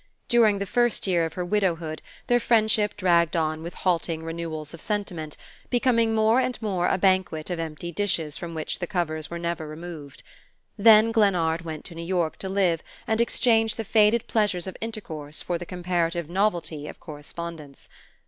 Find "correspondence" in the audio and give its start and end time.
16.99-17.87